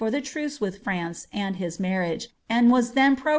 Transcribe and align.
the 0.09 0.17
iruee 0.19 0.59
with 0.59 0.83
Ftauee 0.83 1.27
and 1.31 1.57
his 1.57 1.79
marriage, 1.79 2.29
and 2.49 2.71
leas 2.71 2.93
then 2.93 3.15
prnr... 3.15 3.29